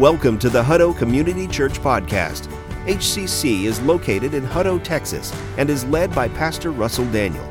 [0.00, 2.50] Welcome to the Hutto Community Church Podcast.
[2.86, 7.44] HCC is located in Hutto, Texas, and is led by Pastor Russell Daniel.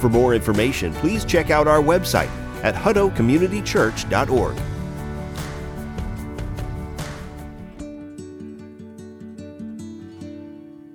[0.00, 2.30] For more information, please check out our website
[2.64, 4.56] at huttocommunitychurch.org.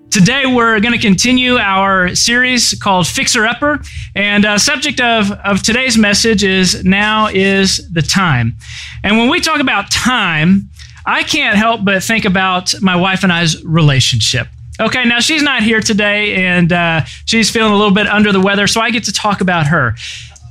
[0.10, 3.80] Today, we're going to continue our series called Fixer Upper.
[4.16, 8.56] And uh, subject of, of today's message is Now is the Time.
[9.04, 10.72] And when we talk about time,
[11.06, 14.48] I can't help but think about my wife and I's relationship.
[14.80, 18.42] Okay, now she's not here today and uh, she's feeling a little bit under the
[18.42, 19.96] weather, so I get to talk about her.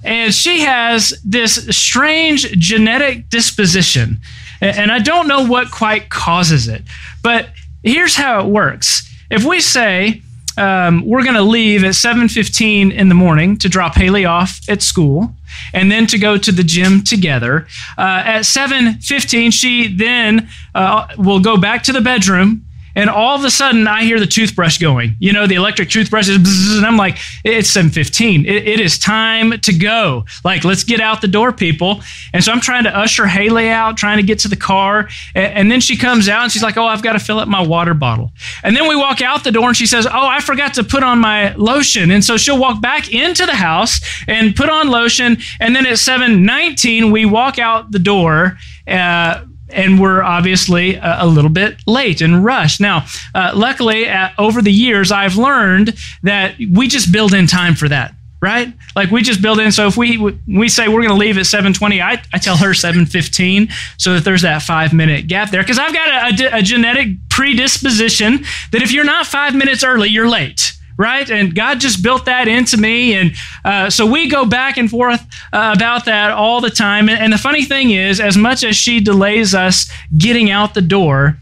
[0.03, 4.19] And she has this strange genetic disposition.
[4.61, 6.83] And I don't know what quite causes it.
[7.23, 7.49] But
[7.83, 10.23] here's how it works if we say
[10.57, 14.83] um, we're going to leave at 7.15 in the morning to drop haley off at
[14.83, 15.35] school
[15.73, 17.67] and then to go to the gym together.
[17.99, 22.65] Uh, at 7.15 she then uh, will go back to the bedroom
[22.95, 25.17] and all of a sudden I hear the toothbrush going.
[25.19, 28.47] You know, the electric toothbrush is, bzzz, and I'm like, it's 7:15.
[28.47, 30.25] It, it is time to go.
[30.45, 32.01] Like, let's get out the door, people.
[32.33, 35.53] And so I'm trying to usher Haley out, trying to get to the car, and,
[35.55, 37.63] and then she comes out and she's like, oh, I've got to fill up my
[37.63, 38.33] water bottle.
[38.63, 41.03] And then we walk out the door and she says, oh, I forgot to put
[41.03, 42.11] on my lotion.
[42.11, 45.39] And so she'll walk back into the house and put on lotion.
[45.61, 48.59] And then at 7:19 we walk out the door.
[48.87, 52.81] Uh, and we're obviously a, a, little bit late and rushed.
[52.81, 57.75] Now, uh, luckily, uh, over the years, I've learned that we just build in time
[57.75, 58.15] for that.
[58.41, 58.75] Right?
[58.95, 59.73] Like we just build in.
[59.73, 62.75] So if we we say we're going to leave at 7:20, I, I tell her
[62.75, 65.63] 7:15, so that there's that five minute gap there.
[65.63, 66.09] Because I've got
[66.39, 71.29] a, a, a genetic predisposition that if you're not five minutes early, you're late right?
[71.31, 73.15] And God just built that into me.
[73.15, 73.33] And
[73.65, 75.21] uh, so we go back and forth
[75.53, 77.09] uh, about that all the time.
[77.09, 80.83] And, and the funny thing is, as much as she delays us getting out the
[80.83, 81.39] door,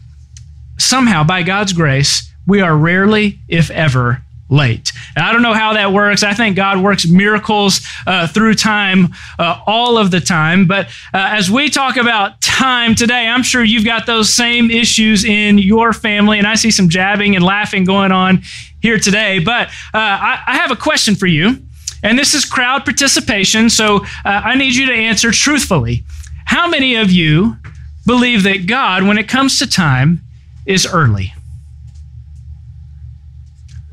[0.78, 4.93] somehow, by God's grace, we are rarely, if ever, late.
[5.16, 6.22] And I don't know how that works.
[6.22, 10.66] I think God works miracles uh, through time uh, all of the time.
[10.66, 15.25] But uh, as we talk about time today, I'm sure you've got those same issues
[15.25, 16.38] in your family.
[16.38, 18.43] And I see some jabbing and laughing going on
[18.82, 19.38] here today.
[19.38, 21.62] But uh, I, I, have a question for you.
[22.03, 23.70] And this is crowd participation.
[23.70, 26.04] So uh, I need you to answer truthfully.
[26.47, 27.56] How many of you
[28.04, 30.20] believe that God, when it comes to time,
[30.66, 31.32] is early?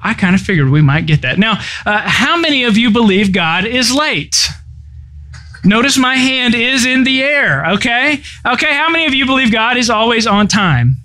[0.02, 1.38] I kind of figured we might get that.
[1.38, 4.50] Now, uh, how many of you believe God is late?
[5.64, 8.22] Notice my hand is in the air, okay?
[8.46, 10.96] Okay, how many of you believe God is always on time?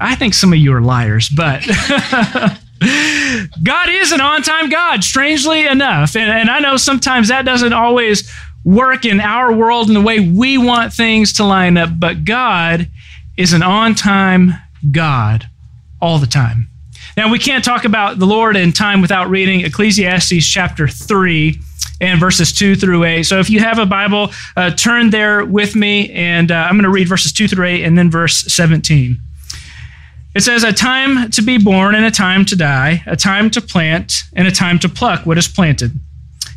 [0.00, 1.62] I think some of you are liars, but
[2.80, 6.16] God is an on time God, strangely enough.
[6.16, 8.30] And, and I know sometimes that doesn't always
[8.64, 12.88] work in our world in the way we want things to line up, but God
[13.36, 14.54] is an on time
[14.90, 15.48] God
[16.00, 16.68] all the time.
[17.16, 21.58] Now, we can't talk about the Lord in time without reading Ecclesiastes chapter 3
[22.00, 23.24] and verses 2 through 8.
[23.24, 26.84] So if you have a Bible, uh, turn there with me, and uh, I'm going
[26.84, 29.18] to read verses 2 through 8 and then verse 17.
[30.34, 33.60] It says, A time to be born and a time to die, a time to
[33.60, 35.98] plant and a time to pluck what is planted,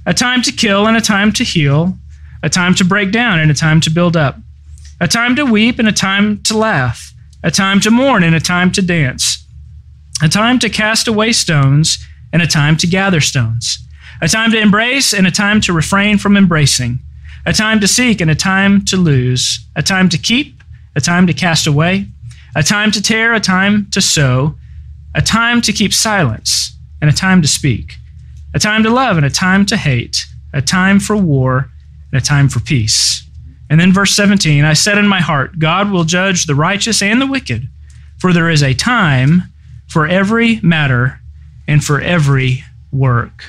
[0.05, 1.97] a time to kill and a time to heal,
[2.43, 4.37] a time to break down and a time to build up,
[4.99, 8.39] a time to weep and a time to laugh, a time to mourn and a
[8.39, 9.41] time to dance
[10.21, 11.97] a time to cast away stones
[12.31, 13.79] and a time to gather stones,
[14.21, 16.99] a time to embrace and a time to refrain from embracing,
[17.45, 20.61] a time to seek and a time to lose, a time to keep,
[20.95, 22.05] a time to cast away,
[22.55, 24.55] a time to tear, a time to sow,
[25.15, 27.95] a time to keep silence and a time to speak,
[28.53, 31.69] a time to love and a time to hate, a time for war
[32.11, 33.23] and a time for peace.
[33.69, 37.21] And then verse 17 I said in my heart, God will judge the righteous and
[37.21, 37.67] the wicked,
[38.19, 39.43] for there is a time
[39.87, 41.19] for every matter
[41.67, 43.45] and for every work.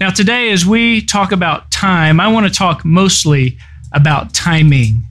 [0.00, 3.58] Now, today, as we talk about time, I want to talk mostly
[3.92, 5.02] about timing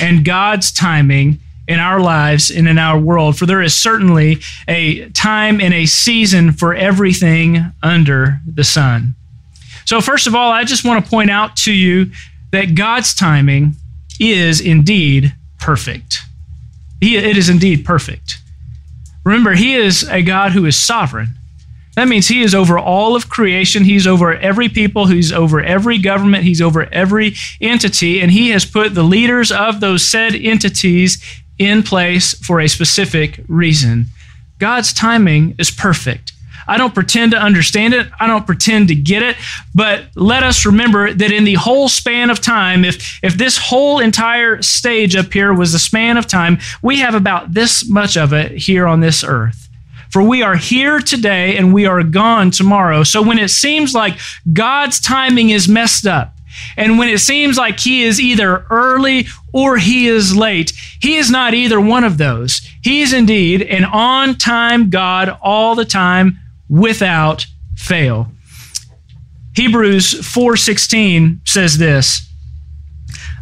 [0.00, 3.38] and God's timing in our lives and in our world.
[3.38, 9.14] For there is certainly a time and a season for everything under the sun.
[9.84, 12.10] So, first of all, I just want to point out to you
[12.50, 13.76] that God's timing
[14.18, 16.20] is indeed perfect.
[17.00, 18.38] it is indeed perfect.
[19.24, 21.28] Remember, He is a God who is sovereign.
[21.96, 23.84] That means He is over all of creation.
[23.84, 25.06] He's over every people.
[25.06, 26.44] He's over every government.
[26.44, 28.20] He's over every entity.
[28.20, 31.22] And He has put the leaders of those said entities
[31.58, 34.06] in place for a specific reason.
[34.58, 36.32] God's timing is perfect.
[36.68, 38.08] I don't pretend to understand it.
[38.20, 39.36] I don't pretend to get it.
[39.74, 44.00] But let us remember that in the whole span of time, if, if this whole
[44.00, 48.34] entire stage up here was the span of time, we have about this much of
[48.34, 49.68] it here on this earth.
[50.10, 53.02] For we are here today and we are gone tomorrow.
[53.02, 54.18] So when it seems like
[54.52, 56.34] God's timing is messed up,
[56.76, 61.30] and when it seems like he is either early or he is late, he is
[61.30, 62.60] not either one of those.
[62.82, 67.46] He is indeed an on time God all the time without
[67.76, 68.30] fail.
[69.54, 72.22] Hebrews 4:16 says this,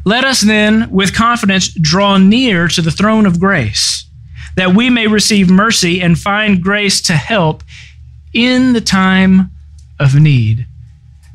[0.05, 4.05] "Let us then with confidence draw near to the throne of grace,
[4.57, 7.63] that we may receive mercy and find grace to help
[8.33, 9.51] in the time
[9.99, 10.67] of need."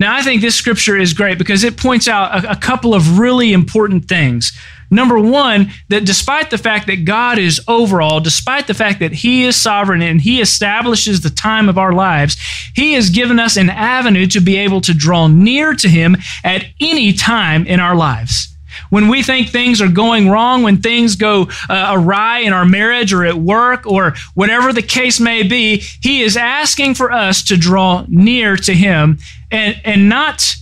[0.02, 3.20] Now, I think this scripture is great because it points out a, a, couple of
[3.20, 4.52] really important things.
[4.90, 9.44] Number one, that despite the fact that God is overall, despite the fact that He
[9.44, 12.36] is sovereign and He establishes the time of our lives,
[12.74, 16.66] He has given us an avenue to be able to draw near to Him at
[16.80, 18.48] any time in our lives.
[18.90, 23.14] When we think things are going wrong, when things go uh, awry in our marriage
[23.14, 27.56] or at work or whatever the case may be, He is asking for us to
[27.56, 29.20] draw near to Him
[29.52, 30.56] and, and not,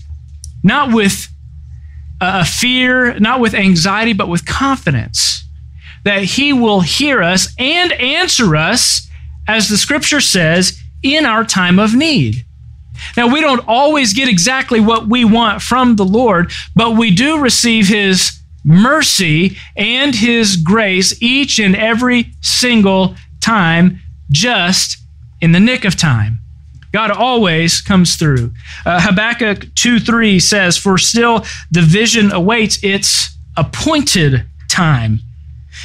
[0.63, 1.27] not with
[2.21, 5.45] uh, a fear, not with anxiety, but with confidence
[6.03, 9.07] that He will hear us and answer us,
[9.47, 12.45] as the scripture says, in our time of need.
[13.15, 17.39] Now, we don't always get exactly what we want from the Lord, but we do
[17.39, 24.01] receive His mercy and His grace each and every single time,
[24.31, 24.97] just
[25.41, 26.39] in the nick of time.
[26.91, 28.51] God always comes through.
[28.85, 35.19] Uh, Habakkuk 2 3 says, For still the vision awaits its appointed time.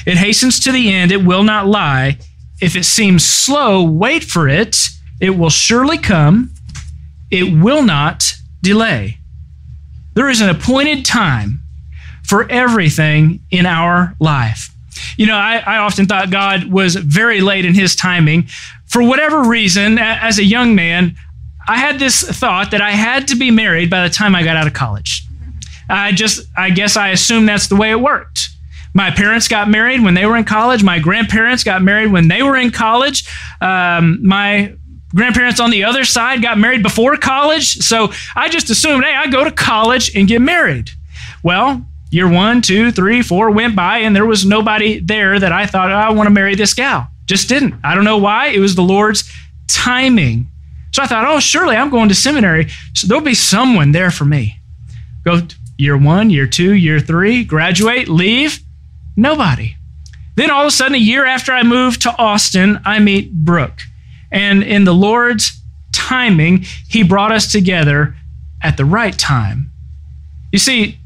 [0.07, 2.19] It hastens to the end, it will not lie.
[2.61, 4.77] If it seems slow, wait for it.
[5.21, 6.55] It will surely come
[7.35, 9.19] it will not delay.
[10.15, 11.61] There is an appointed time
[12.23, 14.71] for everything in our life.
[15.17, 18.47] You know, I, I, often thought God was very late in his timing.
[18.95, 21.17] For whatever reason, as a young man,
[21.67, 24.57] I had this thought that I had to be married by the time I got
[24.57, 25.27] out of college.
[25.89, 28.51] I just, I guess I assumed that's the way it worked.
[28.95, 30.85] My parents got married when they were in college.
[30.85, 33.29] My grandparents got married when they were in college.
[33.61, 34.77] Um, my
[35.13, 37.79] grandparents on the other side got married before college.
[37.79, 40.91] So I just assumed, hey, I go to college and get married.
[41.43, 45.67] Well, year one, two, three, four went by, and there was nobody there that I
[45.67, 47.11] thought, oh, I want to marry this gal.
[47.27, 47.75] Just didn't.
[47.83, 48.49] I don't know why.
[48.49, 49.31] It was the Lord's
[49.67, 50.49] timing.
[50.93, 52.69] So I thought, oh, surely I'm going to seminary.
[52.95, 54.61] So there'll be someone there for me.
[55.25, 55.41] Go
[55.77, 58.61] year one, year two, year three, graduate, leave.
[59.17, 59.77] Nobody.
[60.37, 63.81] Then all of a sudden, a year after I moved to Austin, I meet Brooke.
[64.31, 65.61] And in the Lord's
[65.93, 68.17] timing, He brought us together
[68.63, 69.71] at the right time.
[70.53, 70.99] You see,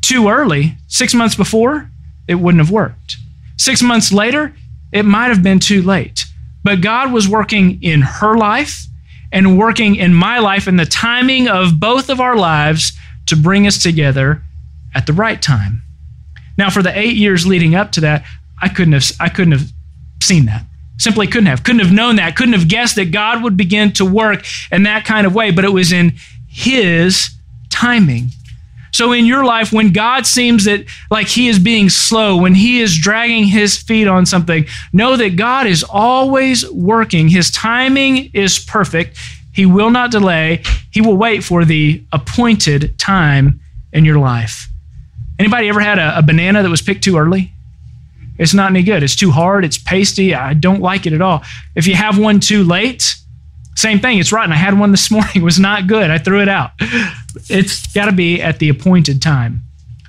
[0.00, 1.90] too early, six months before,
[2.26, 3.16] it wouldn't have worked.
[3.56, 4.54] Six months later,
[4.92, 6.24] it might have been too late.
[6.64, 8.86] But God was working in her life
[9.32, 12.92] and working in my life and the timing of both of our lives
[13.26, 14.42] to bring us together
[14.94, 15.82] at the right time.
[16.56, 18.24] Now, for the eight years leading up to that,
[18.60, 19.70] I couldn't have, I couldn't have
[20.22, 20.64] seen that.
[20.98, 21.62] Simply couldn't have.
[21.62, 22.34] Couldn't have known that.
[22.34, 25.64] Couldn't have guessed that God would begin to work in that kind of way, but
[25.64, 26.14] it was in
[26.48, 27.30] His
[27.70, 28.30] timing.
[28.98, 32.80] So in your life, when God seems that like He is being slow, when He
[32.80, 37.28] is dragging His feet on something, know that God is always working.
[37.28, 39.16] His timing is perfect.
[39.52, 40.64] He will not delay.
[40.90, 43.60] He will wait for the appointed time
[43.92, 44.66] in your life.
[45.38, 47.52] Anybody ever had a, a banana that was picked too early?
[48.36, 49.04] It's not any good.
[49.04, 49.64] It's too hard.
[49.64, 50.34] It's pasty.
[50.34, 51.44] I don't like it at all.
[51.76, 53.14] If you have one too late,
[53.76, 54.18] same thing.
[54.18, 54.50] It's rotten.
[54.50, 55.30] I had one this morning.
[55.36, 56.10] It was not good.
[56.10, 56.72] I threw it out.
[57.50, 59.62] It's got to be at the appointed time.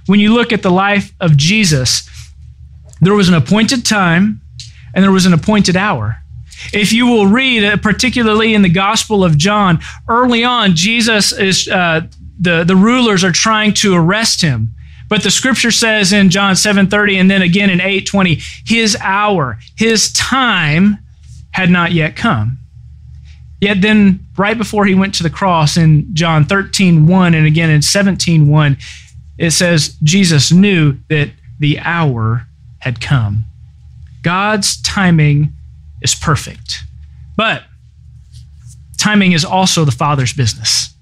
[0.06, 2.10] When you look at the life of Jesus,
[3.02, 4.42] there was an appointed time
[4.94, 6.18] and there was an appointed hour.
[6.74, 11.68] If you will read, uh, particularly in the Gospel of John, early on, Jesus is,
[11.68, 12.02] uh,
[12.40, 14.74] the, the rulers are trying to arrest him.
[15.08, 20.14] But the scripture says in John 7:30 and then again in 8:20, his hour, his
[20.14, 21.00] time
[21.52, 22.60] had not yet come.
[23.62, 27.82] Yet then right before he went to the cross in John 13:1 and again in
[27.82, 28.78] 17:1,
[29.38, 32.48] it says Jesus knew that the hour
[32.80, 33.46] had come.
[34.22, 35.54] God's timing
[36.02, 36.84] is perfect.
[37.36, 37.64] But
[38.98, 40.94] timing is also the Father's business.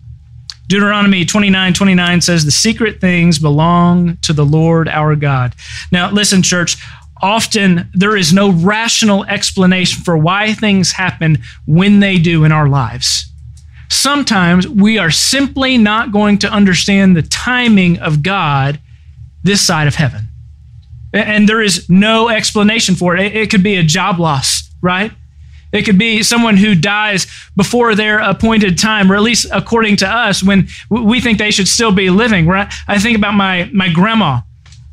[0.68, 5.56] Deuteronomy 29 29 says, The secret things belong to the Lord our God.
[5.92, 6.78] Now, listen, church,
[7.22, 12.68] often there is no rational explanation for why things happen when they do in our
[12.68, 13.32] lives.
[13.90, 18.80] Sometimes we are simply not going to understand the timing of God
[19.44, 20.28] this side of heaven.
[21.14, 23.36] And there is no explanation for it.
[23.36, 25.12] It could be a job loss, right?
[25.72, 30.08] It could be someone who dies before their appointed time, or at least according to
[30.08, 32.48] us, when we think they should still be living.
[32.48, 32.72] Right?
[32.88, 34.42] I think about my, my grandma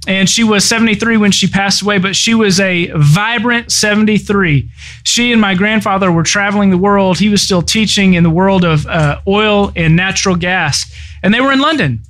[0.06, 4.68] and she was 73 when she passed away, but she was a vibrant 73.
[5.02, 7.18] She and my grandfather were traveling the world.
[7.18, 10.92] He was still teaching in the world of uh, oil and natural gas,
[11.22, 12.00] and they were in London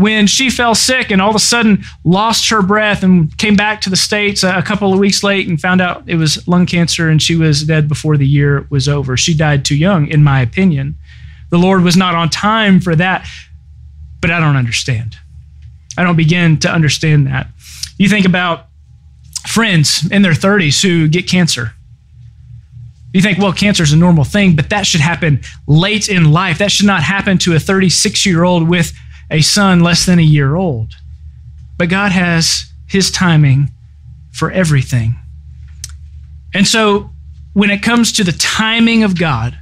[0.00, 3.82] when she fell sick and all of a sudden lost her breath and came back
[3.82, 7.10] to the States a couple of weeks late and found out it was lung cancer
[7.10, 9.14] and she was dead before the year was over.
[9.18, 10.96] She died too young, in my opinion.
[11.50, 13.26] The Lord was not on time for that,
[14.22, 15.16] but I don't understand.
[15.96, 17.48] I don't begin to understand that.
[17.98, 18.66] You think about
[19.46, 21.72] friends in their 30s who get cancer.
[23.12, 26.58] You think, well, cancer is a normal thing, but that should happen late in life.
[26.58, 28.92] That should not happen to a 36 year old with
[29.30, 30.94] a son less than a year old.
[31.76, 33.70] But God has his timing
[34.32, 35.16] for everything.
[36.54, 37.10] And so
[37.52, 39.58] when it comes to the timing of God,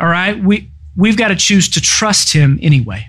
[0.00, 3.08] all right, we, we've got to choose to trust him anyway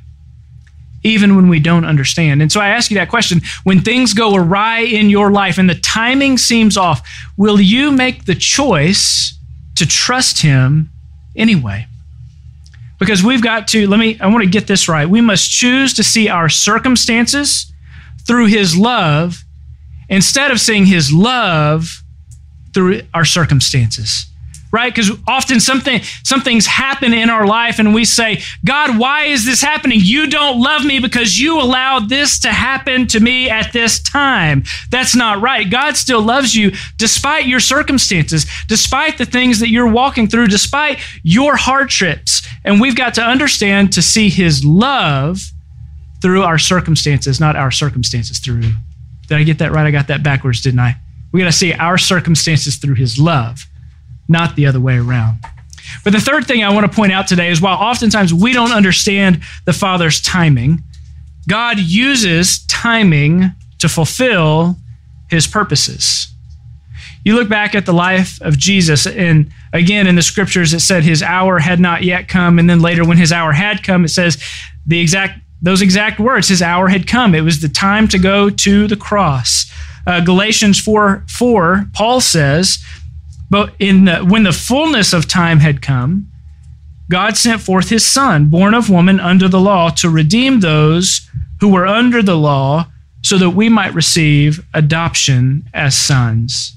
[1.03, 2.41] even when we don't understand.
[2.41, 5.70] And so I ask you that question when things go awry in your life and
[5.70, 9.38] the timing seems off, will you make the choice
[9.75, 10.89] to trust Him
[11.36, 11.88] anyway?
[13.00, 15.10] Because we've got to, let me, I want to get this right.
[15.10, 17.72] We must choose to see our circumstances
[18.27, 19.44] through His love
[20.10, 22.03] instead of seeing His love
[22.74, 24.28] through our circumstances
[24.71, 24.93] right?
[24.93, 29.61] Because often something something's happen in our life and we say, God, why is this
[29.61, 29.99] happening?
[30.01, 34.63] You don't love me because you allowed this to happen to me at this time.
[34.89, 35.69] That's not right.
[35.69, 40.99] God still loves you despite your circumstances, despite the things that you're walking through, despite
[41.23, 42.47] your hardships.
[42.63, 45.41] And we've got to understand to see his love
[46.21, 48.61] through our circumstances, not our circumstances through.
[49.27, 49.85] Did I get that right?
[49.85, 50.97] I got that backwards, didn't I?
[51.31, 53.68] We got to see our circumstances through his love
[54.29, 55.39] not the other way around.
[56.03, 58.71] But the third thing I want to point out today is while oftentimes we don't
[58.71, 60.83] understand the Father's timing,
[61.48, 64.77] God uses timing to fulfill
[65.29, 66.27] his purposes.
[67.25, 71.03] You look back at the life of Jesus, and again in the scriptures it said
[71.03, 74.09] his hour had not yet come, and then later when his hour had come, it
[74.09, 74.41] says
[74.86, 77.36] the exact those exact words, his hour had come.
[77.36, 79.69] It was the time to go to the cross.
[80.07, 82.79] Uh, Galatians 4 4, Paul says,
[83.50, 86.32] but in the, when the fullness of time had come,
[87.10, 91.27] God sent forth his son, born of woman under the law, to redeem those
[91.60, 92.88] who were under the law,
[93.22, 96.75] so that we might receive adoption as sons.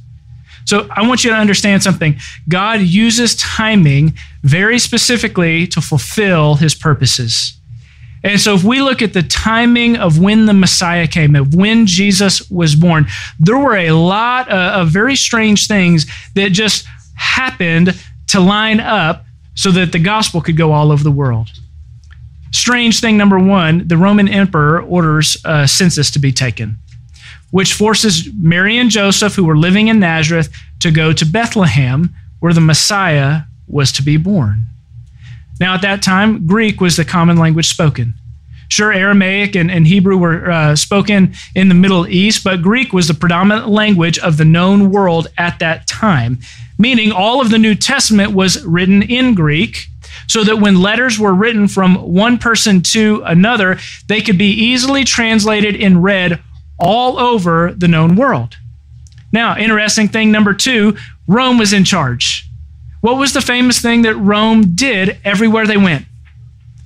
[0.65, 2.17] So I want you to understand something.
[2.49, 7.59] God uses timing very specifically to fulfill his purposes.
[8.25, 11.87] And so, if we look at the timing of when the Messiah came, of when
[11.87, 13.07] Jesus was born,
[13.41, 16.87] there were a lot uh, of very strange things that just
[17.17, 19.25] happened to line up
[19.55, 21.49] so that the gospel could go all over the world.
[22.53, 26.79] Strange thing number one the Roman emperor orders a census to be taken,
[27.51, 32.53] which forces Mary and Joseph, who were living in Nazareth, to go to Bethlehem, where
[32.53, 34.67] the Messiah was to be born.
[35.63, 38.15] Now, at that time, Greek was the common language spoken.
[38.69, 43.07] Sure, Aramaic and, and Hebrew were uh, spoken in the Middle East, but Greek was
[43.07, 46.41] the predominant language of the known world at that time,
[46.81, 49.87] meaning all of the New Testament was written in Greek,
[50.27, 53.79] so that when letters were written from one person to another,
[54.09, 56.43] they could be easily translated and read
[56.81, 58.57] all over the known world.
[59.31, 60.97] Now, interesting thing number two
[61.29, 62.49] Rome was in charge.
[63.03, 66.07] What was the famous thing that Rome did everywhere they went?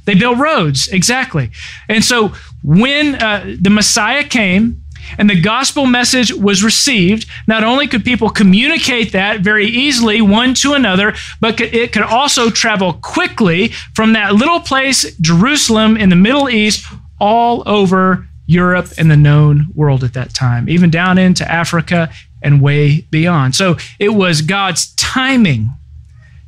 [0.06, 1.50] They built roads, exactly.
[1.88, 2.32] And so
[2.62, 4.82] when uh, the Messiah came
[5.18, 10.54] and the gospel message was received, not only could people communicate that very easily one
[10.54, 16.16] to another, but it could also travel quickly from that little place, Jerusalem in the
[16.16, 16.87] Middle East,
[17.20, 22.11] all over Europe and the known world at that time, even down into Africa
[22.42, 23.54] and way beyond.
[23.54, 25.70] So it was God's timing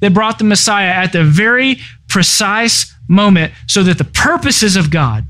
[0.00, 1.78] that brought the Messiah at the very
[2.08, 5.24] precise moment so that the purposes of God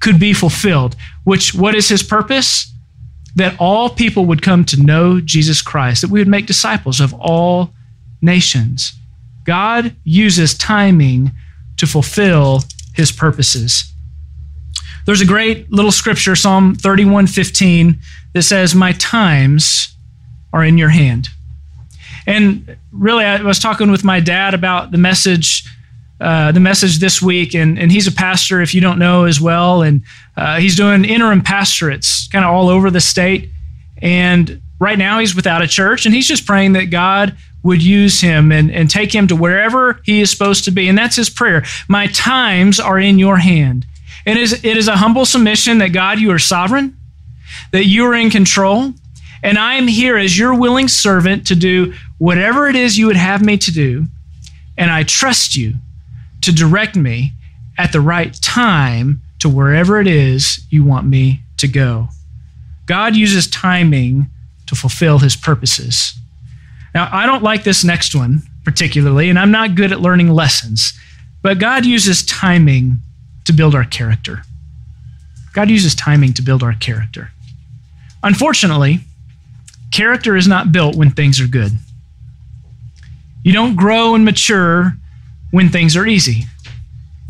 [0.00, 0.96] could be fulfilled.
[1.24, 2.72] Which, what is his purpose?
[3.36, 7.14] That all people would come to know Jesus Christ, that we would make disciples of
[7.14, 7.72] all
[8.20, 8.92] nations.
[9.44, 11.32] God uses timing
[11.76, 12.62] to fulfill
[12.94, 13.92] his purposes.
[15.06, 17.98] There's a great little scripture, Psalm 31:15,
[18.34, 19.96] that says, "My times
[20.52, 21.28] are in your hand."
[22.26, 25.64] And really, I was talking with my dad about the message,
[26.20, 29.40] uh, the message this week, and, and he's a pastor, if you don't know as
[29.40, 30.02] well, and
[30.36, 33.50] uh, he's doing interim pastorates kind of all over the state.
[34.00, 38.20] And right now, he's without a church, and he's just praying that God would use
[38.20, 40.88] him and, and take him to wherever he is supposed to be.
[40.88, 41.64] And that's his prayer.
[41.88, 43.86] My times are in your hand.
[44.26, 46.96] And it is, it is a humble submission that God, you are sovereign,
[47.72, 48.92] that you are in control,
[49.42, 53.16] and I am here as your willing servant to do whatever it is you would
[53.16, 54.06] have me to do.
[54.78, 55.74] And I trust you
[56.42, 57.32] to direct me
[57.76, 62.10] at the right time to wherever it is you want me to go.
[62.86, 64.30] God uses timing
[64.66, 66.14] to fulfill his purposes.
[66.94, 70.92] Now, I don't like this next one particularly, and I'm not good at learning lessons,
[71.42, 72.98] but God uses timing
[73.46, 74.42] to build our character.
[75.54, 77.32] God uses timing to build our character.
[78.22, 79.00] Unfortunately,
[79.90, 81.72] character is not built when things are good.
[83.42, 84.92] You don't grow and mature
[85.50, 86.44] when things are easy.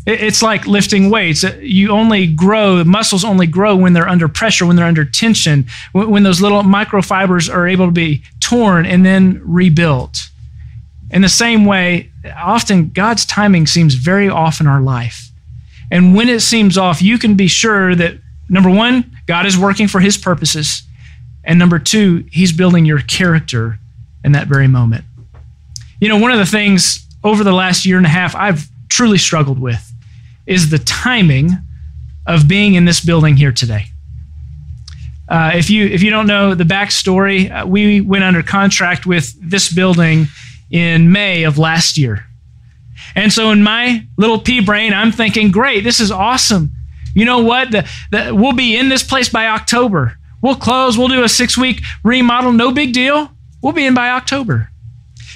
[0.05, 1.45] It's like lifting weights.
[1.45, 5.65] Uh, you only grow, muscles only grow when they're under pressure, when they're under tension,
[5.93, 10.29] when those little microfibers are able to be torn and then rebuilt.
[11.09, 15.29] In the same way, often God's timing seems very off in our life.
[15.89, 18.17] And when it seems off, you can be sure that
[18.49, 20.83] number one, God is working for his purposes.
[21.45, 23.79] And number two, he's building your character
[24.23, 25.05] in that very moment.
[26.03, 29.17] You know, one of the things over the last year and a half I've truly
[29.17, 29.89] struggled with
[30.45, 31.51] is the timing
[32.27, 33.85] of being in this building here today.
[35.29, 39.33] Uh, if you if you don't know the backstory, uh, we went under contract with
[39.39, 40.27] this building
[40.69, 42.25] in May of last year,
[43.15, 46.73] and so in my little pea brain, I'm thinking, great, this is awesome.
[47.15, 47.71] You know what?
[47.71, 50.17] The, the, we'll be in this place by October.
[50.41, 50.97] We'll close.
[50.97, 52.51] We'll do a six week remodel.
[52.51, 53.31] No big deal.
[53.61, 54.69] We'll be in by October.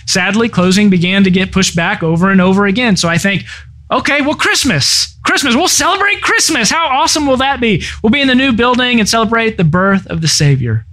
[0.08, 2.96] Sadly, closing began to get pushed back over and over again.
[2.96, 3.44] So I think,
[3.90, 5.16] Okay, well, Christmas.
[5.24, 5.56] Christmas.
[5.56, 6.70] We'll celebrate Christmas.
[6.70, 7.84] How awesome will that be?
[8.04, 10.86] We'll be in the new building and celebrate the birth of the Savior.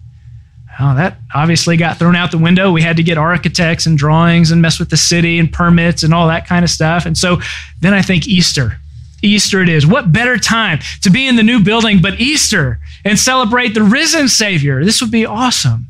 [0.78, 2.72] Oh, that obviously got thrown out the window.
[2.72, 6.12] We had to get architects and drawings and mess with the city and permits and
[6.12, 7.06] all that kind of stuff.
[7.06, 7.38] And so
[7.80, 8.78] then I think Easter.
[9.22, 9.86] Easter it is.
[9.86, 14.28] What better time to be in the new building but Easter and celebrate the risen
[14.28, 14.84] Savior?
[14.84, 15.86] This would be awesome.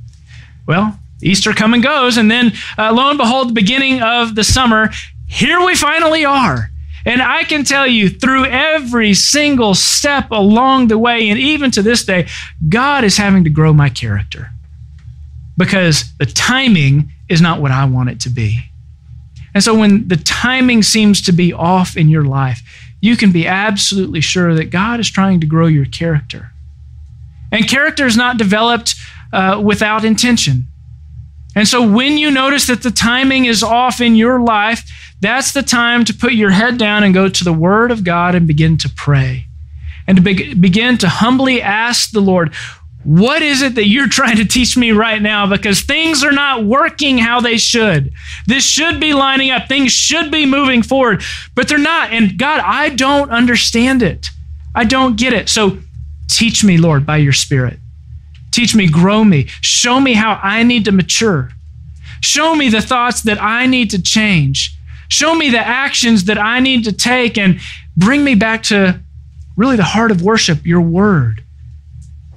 [0.67, 4.45] Well, Easter come and goes, and then uh, lo and behold, the beginning of the
[4.45, 4.91] summer,
[5.27, 6.71] here we finally are.
[7.07, 11.83] And I can tell you through every single step along the way, and even to
[11.83, 12.29] this day,
[12.69, 14.51] God is having to grow my character
[15.57, 18.65] because the timing is not what I want it to be.
[19.55, 22.61] And so when the timing seems to be off in your life,
[23.01, 26.51] you can be absolutely sure that God is trying to grow your character.
[27.53, 28.95] And character is not developed
[29.33, 30.67] uh, without intention.
[31.55, 34.83] And so when you notice that the timing is off in your life,
[35.21, 38.35] that's the time to put your head down and go to the Word of God
[38.35, 39.47] and begin to pray.
[40.07, 42.55] And to be- begin to humbly ask the Lord,
[43.05, 45.47] what is it that you're trying to teach me right now?
[45.47, 48.13] Because things are not working how they should.
[48.47, 49.69] This should be lining up.
[49.69, 51.23] Things should be moving forward,
[51.55, 52.13] but they're not.
[52.13, 54.29] And God, I don't understand it.
[54.75, 55.49] I don't get it.
[55.49, 55.79] So
[56.29, 57.79] teach me, Lord, by your Spirit.
[58.55, 61.51] Teach me, grow me, show me how I need to mature.
[62.21, 64.79] Show me the thoughts that I need to change.
[65.09, 67.59] Show me the actions that I need to take and
[67.97, 69.01] bring me back to
[69.57, 71.43] really the heart of worship, your word,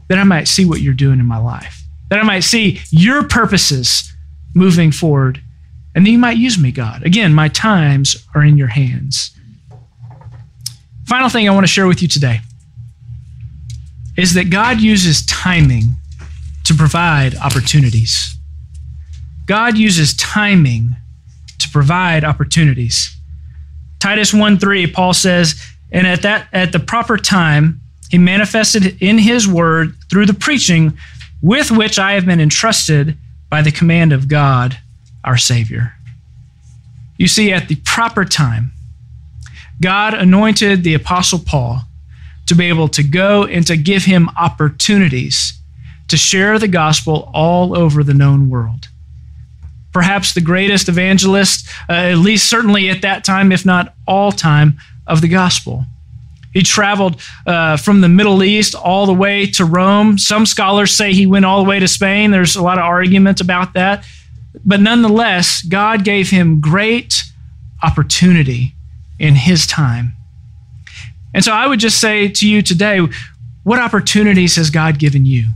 [0.07, 3.21] that I might see what you're doing in my life, that I might see your
[3.27, 4.11] purposes
[4.55, 5.39] moving forward,
[5.93, 7.03] and then you might use me, God.
[7.03, 9.37] Again, my times are in your hands.
[11.05, 12.41] Final thing I want to share with you today
[14.17, 15.96] is that God uses timing
[16.67, 18.35] to provide opportunities.
[19.45, 20.97] God uses timing
[21.59, 23.15] to provide opportunities.
[23.99, 25.55] Titus 1 3, Paul says,
[25.93, 30.97] and at that at the proper time, he manifested in his word through the preaching
[31.41, 33.17] with which I have been entrusted
[33.49, 34.77] by the command of God,
[35.23, 35.93] our Savior.
[37.17, 38.73] You see, at the proper time,
[39.81, 41.83] God anointed the Apostle Paul
[42.47, 45.56] to be able to go and to give him opportunities
[46.07, 48.87] to share the gospel all over the known world.
[49.93, 54.77] Perhaps the greatest evangelist, uh, at least certainly at that time, if not all time,
[55.05, 55.85] of the gospel.
[56.53, 60.17] He traveled uh, from the Middle East all the way to Rome.
[60.17, 62.31] Some scholars say he went all the way to Spain.
[62.31, 64.05] There's a lot of argument about that.
[64.65, 67.23] But nonetheless, God gave him great
[67.83, 68.73] opportunity
[69.19, 70.13] in his time.
[71.33, 73.07] And so I would just say to you today,
[73.63, 75.49] what opportunities has God given you?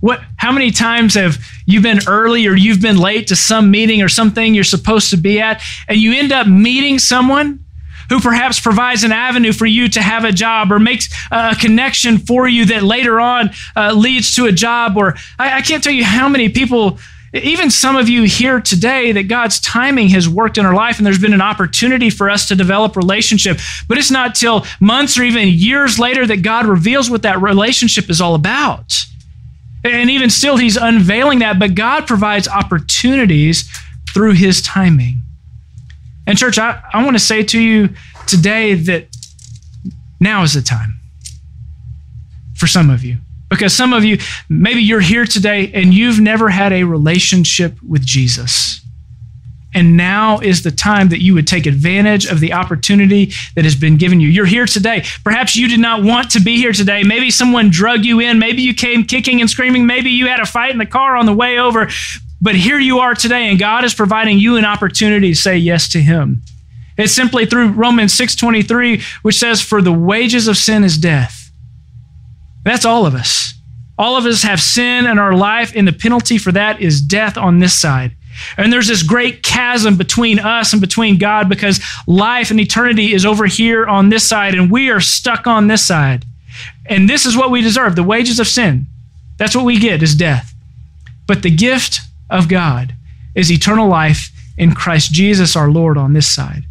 [0.00, 4.02] What, how many times have you been early or you've been late to some meeting
[4.02, 7.64] or something you're supposed to be at, and you end up meeting someone
[8.08, 12.18] who perhaps provides an avenue for you to have a job or makes a connection
[12.18, 14.96] for you that later on uh, leads to a job?
[14.96, 16.98] Or I, I can't tell you how many people
[17.32, 21.06] even some of you here today that God's timing has worked in our life and
[21.06, 23.58] there's been an opportunity for us to develop relationship.
[23.86, 28.10] But it's not till months or even years later that God reveals what that relationship
[28.10, 29.04] is all about.
[29.84, 33.70] And even still, He's unveiling that, but God provides opportunities
[34.12, 35.22] through His timing.
[36.26, 37.90] And, church, I, I want to say to you
[38.26, 39.08] today that
[40.20, 41.00] now is the time
[42.54, 43.16] for some of you.
[43.48, 48.04] Because some of you, maybe you're here today and you've never had a relationship with
[48.04, 48.79] Jesus.
[49.74, 53.76] And now is the time that you would take advantage of the opportunity that has
[53.76, 54.28] been given you.
[54.28, 55.04] You're here today.
[55.22, 57.04] Perhaps you did not want to be here today.
[57.04, 58.38] Maybe someone drug you in.
[58.38, 59.86] Maybe you came kicking and screaming.
[59.86, 61.88] Maybe you had a fight in the car on the way over.
[62.40, 65.88] But here you are today, and God is providing you an opportunity to say yes
[65.90, 66.42] to Him.
[66.96, 71.40] It's simply through Romans 6:23, which says, For the wages of sin is death
[72.64, 73.54] that's all of us.
[73.98, 77.36] All of us have sin in our life, and the penalty for that is death
[77.36, 78.16] on this side.
[78.56, 83.26] And there's this great chasm between us and between God because life and eternity is
[83.26, 86.24] over here on this side, and we are stuck on this side.
[86.86, 88.86] And this is what we deserve the wages of sin.
[89.38, 90.54] That's what we get is death.
[91.26, 92.94] But the gift of God
[93.34, 96.64] is eternal life in Christ Jesus our Lord on this side.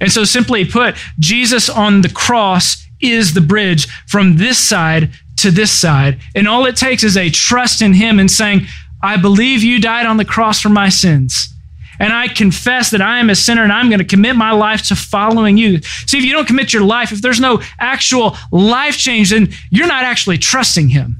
[0.00, 5.50] And so, simply put, Jesus on the cross is the bridge from this side to
[5.50, 6.20] this side.
[6.34, 8.66] And all it takes is a trust in Him and saying,
[9.02, 11.52] I believe you died on the cross for my sins.
[11.98, 14.82] And I confess that I am a sinner and I'm going to commit my life
[14.88, 15.80] to following you.
[15.82, 19.86] See, if you don't commit your life, if there's no actual life change, then you're
[19.86, 21.18] not actually trusting Him.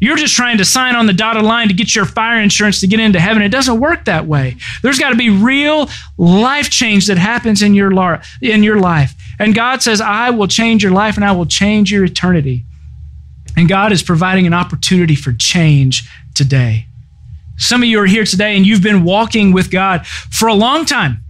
[0.00, 2.86] You're just trying to sign on the dotted line to get your fire insurance to
[2.86, 3.42] get into heaven.
[3.42, 4.56] It doesn't work that way.
[4.82, 9.14] There's got to be real life change that happens in your, in your life.
[9.38, 12.64] And God says, I will change your life and I will change your eternity.
[13.56, 16.86] And God is providing an opportunity for change today.
[17.56, 20.84] Some of you are here today and you've been walking with God for a long
[20.84, 21.20] time.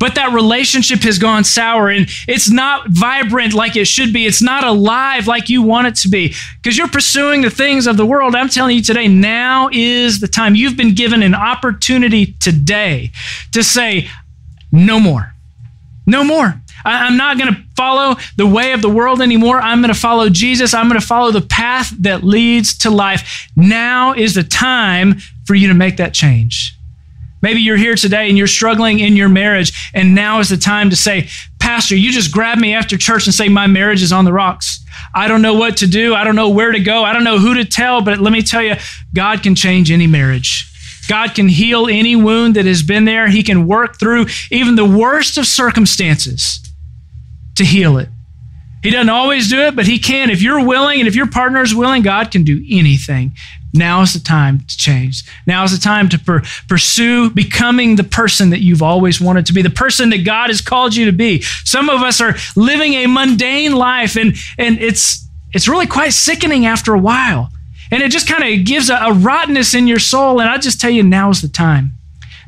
[0.00, 4.26] But that relationship has gone sour and it's not vibrant like it should be.
[4.26, 7.96] It's not alive like you want it to be because you're pursuing the things of
[7.96, 8.34] the world.
[8.34, 10.56] I'm telling you today, now is the time.
[10.56, 13.12] You've been given an opportunity today
[13.52, 14.08] to say,
[14.72, 15.32] no more.
[16.06, 16.60] No more.
[16.84, 19.60] I'm not going to follow the way of the world anymore.
[19.60, 20.74] I'm going to follow Jesus.
[20.74, 23.48] I'm going to follow the path that leads to life.
[23.56, 25.16] Now is the time
[25.46, 26.76] for you to make that change.
[27.40, 30.88] Maybe you're here today and you're struggling in your marriage, and now is the time
[30.90, 34.24] to say, Pastor, you just grab me after church and say, My marriage is on
[34.24, 34.82] the rocks.
[35.14, 36.14] I don't know what to do.
[36.14, 37.04] I don't know where to go.
[37.04, 38.76] I don't know who to tell, but let me tell you,
[39.14, 40.70] God can change any marriage.
[41.06, 43.28] God can heal any wound that has been there.
[43.28, 46.63] He can work through even the worst of circumstances
[47.56, 48.08] to heal it.
[48.82, 50.28] He doesn't always do it, but He can.
[50.28, 53.32] If you're willing and if your partner is willing, God can do anything.
[53.72, 55.24] Now is the time to change.
[55.46, 59.52] Now is the time to per- pursue becoming the person that you've always wanted to
[59.52, 61.40] be, the person that God has called you to be.
[61.64, 66.66] Some of us are living a mundane life, and, and it's, it's really quite sickening
[66.66, 67.50] after a while.
[67.90, 70.40] And it just kind of gives a, a rottenness in your soul.
[70.40, 71.92] And I just tell you, now is the time.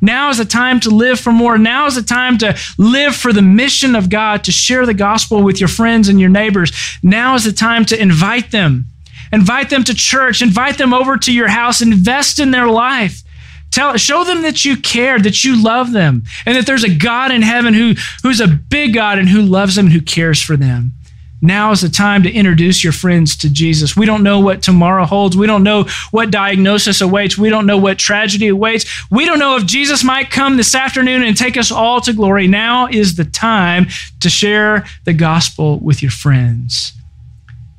[0.00, 1.58] Now is the time to live for more.
[1.58, 5.42] Now is the time to live for the mission of God, to share the gospel
[5.42, 6.72] with your friends and your neighbors.
[7.02, 8.86] Now is the time to invite them
[9.32, 10.42] Invite them to church.
[10.42, 11.82] Invite them over to your house.
[11.82, 13.22] Invest in their life.
[13.70, 17.32] Tell, show them that you care, that you love them, and that there's a God
[17.32, 20.56] in heaven who, who's a big God and who loves them and who cares for
[20.56, 20.92] them.
[21.42, 23.96] Now is the time to introduce your friends to Jesus.
[23.96, 25.36] We don't know what tomorrow holds.
[25.36, 27.36] We don't know what diagnosis awaits.
[27.36, 28.86] We don't know what tragedy awaits.
[29.10, 32.48] We don't know if Jesus might come this afternoon and take us all to glory.
[32.48, 33.86] Now is the time
[34.20, 36.94] to share the gospel with your friends.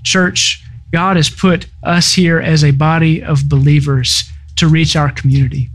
[0.04, 4.24] Church, God has put us here as a body of believers
[4.58, 5.70] to reach our community.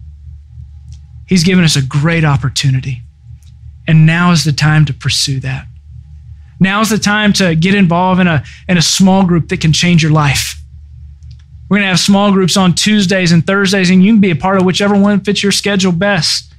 [1.26, 3.02] He's given us a great opportunity.
[3.88, 5.66] And now is the time to pursue that.
[6.60, 9.72] Now is the time to get involved in a, in a small group that can
[9.72, 10.56] change your life.
[11.68, 14.36] We're going to have small groups on Tuesdays and Thursdays, and you can be a
[14.36, 16.52] part of whichever one fits your schedule best.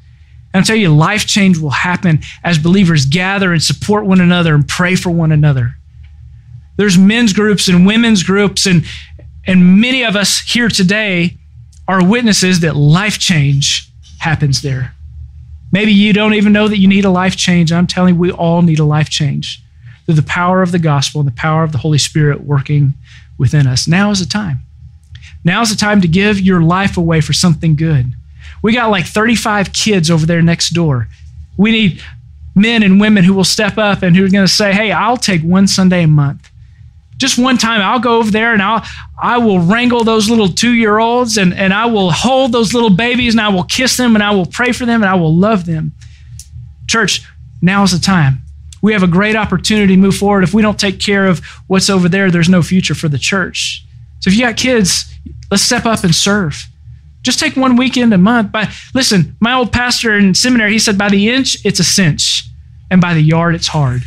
[0.54, 4.56] And I'll tell you, life change will happen as believers gather and support one another
[4.56, 5.76] and pray for one another.
[6.78, 8.86] There's men's groups and women's groups, and,
[9.46, 11.38] and many of us here today
[11.88, 14.96] are witnesses that life change happens there.
[15.72, 17.72] Maybe you don't even know that you need a life change.
[17.72, 19.63] I'm telling you, we all need a life change.
[20.06, 22.94] Through the power of the gospel and the power of the Holy Spirit working
[23.38, 23.88] within us.
[23.88, 24.60] Now is the time.
[25.44, 28.14] Now is the time to give your life away for something good.
[28.62, 31.08] We got like 35 kids over there next door.
[31.58, 32.02] We need
[32.56, 35.18] men and women who will step up and who are going to say, Hey, I'll
[35.18, 36.50] take one Sunday a month.
[37.18, 38.84] Just one time, I'll go over there and I'll
[39.22, 43.42] I will wrangle those little two-year-olds and, and I will hold those little babies and
[43.42, 45.94] I will kiss them and I will pray for them and I will love them.
[46.88, 47.26] Church,
[47.62, 48.43] now is the time.
[48.84, 50.44] We have a great opportunity to move forward.
[50.44, 53.84] If we don't take care of what's over there, there's no future for the church.
[54.20, 55.06] So if you got kids,
[55.50, 56.66] let's step up and serve.
[57.22, 58.52] Just take one weekend a month.
[58.52, 62.44] But listen, my old pastor in seminary, he said, by the inch, it's a cinch,
[62.92, 64.02] and by the yard, it's hard.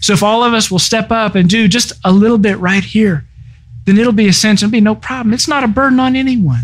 [0.00, 2.84] So if all of us will step up and do just a little bit right
[2.84, 3.24] here,
[3.86, 4.62] then it'll be a cinch.
[4.62, 5.34] It'll be no problem.
[5.34, 6.62] It's not a burden on anyone.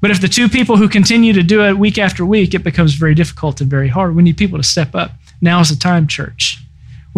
[0.00, 2.94] But if the two people who continue to do it week after week, it becomes
[2.94, 4.14] very difficult and very hard.
[4.14, 5.10] We need people to step up.
[5.40, 6.58] Now is the time, church.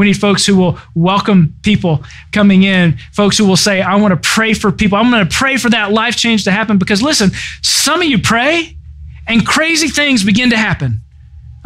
[0.01, 4.13] We need folks who will welcome people coming in, folks who will say, I want
[4.13, 4.97] to pray for people.
[4.97, 6.79] I'm going to pray for that life change to happen.
[6.79, 8.79] Because listen, some of you pray
[9.27, 11.03] and crazy things begin to happen.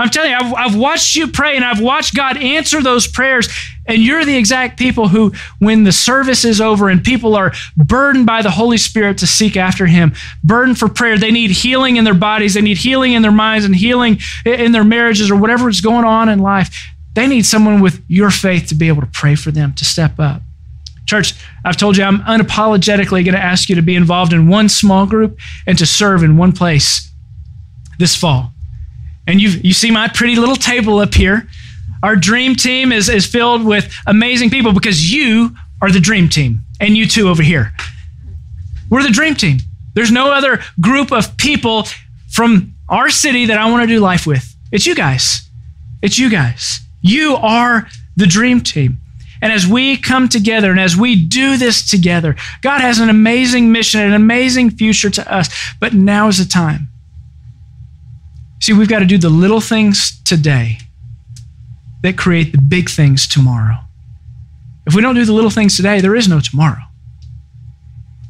[0.00, 3.48] I'm telling you, I've, I've watched you pray and I've watched God answer those prayers.
[3.86, 8.26] And you're the exact people who, when the service is over and people are burdened
[8.26, 12.02] by the Holy Spirit to seek after Him, burdened for prayer, they need healing in
[12.02, 15.68] their bodies, they need healing in their minds and healing in their marriages or whatever
[15.68, 16.93] is going on in life.
[17.14, 20.18] They need someone with your faith to be able to pray for them, to step
[20.18, 20.42] up.
[21.07, 24.68] Church, I've told you I'm unapologetically going to ask you to be involved in one
[24.68, 27.11] small group and to serve in one place
[27.98, 28.53] this fall.
[29.27, 31.46] And you you see my pretty little table up here.
[32.03, 36.62] Our dream team is, is filled with amazing people because you are the dream team,
[36.81, 37.72] and you too over here.
[38.90, 39.59] We're the dream team.
[39.94, 41.87] There's no other group of people
[42.29, 44.55] from our city that I want to do life with.
[44.70, 45.48] It's you guys.
[46.03, 46.83] It's you guys.
[47.04, 47.86] You are
[48.16, 48.98] the dream team.
[49.42, 53.70] And as we come together and as we do this together, God has an amazing
[53.70, 55.50] mission, and an amazing future to us.
[55.78, 56.88] But now is the time.
[58.60, 60.78] See, we've got to do the little things today
[62.02, 63.80] that create the big things tomorrow.
[64.86, 66.84] If we don't do the little things today, there is no tomorrow.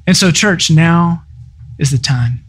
[0.06, 1.22] And so, church, now
[1.78, 2.44] is the time.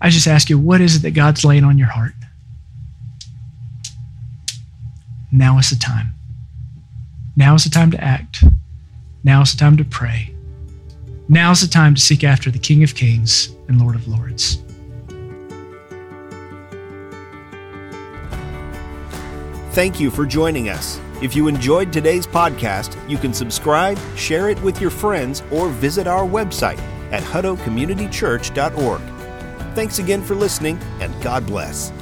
[0.00, 2.14] I just ask you, what is it that God's laying on your heart?
[5.30, 6.14] Now is the time.
[7.36, 8.44] Now is the time to act.
[9.24, 10.34] Now is the time to pray.
[11.28, 14.62] Now is the time to seek after the King of Kings and Lord of Lords.
[19.72, 20.98] Thank you for joining us.
[21.20, 26.06] If you enjoyed today's podcast, you can subscribe, share it with your friends, or visit
[26.06, 26.78] our website
[27.12, 29.00] at huttocommunitychurch.org.
[29.74, 31.92] Thanks again for listening, and God bless.